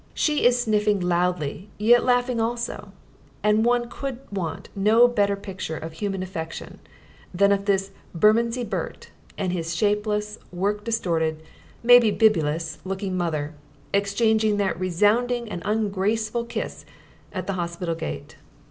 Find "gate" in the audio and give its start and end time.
17.93-18.37